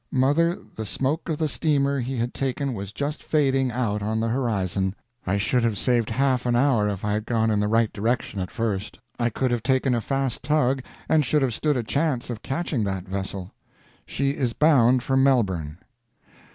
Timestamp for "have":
5.63-5.77, 9.51-9.61, 11.43-11.53